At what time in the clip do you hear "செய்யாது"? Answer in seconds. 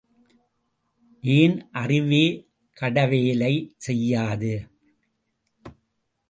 3.77-4.53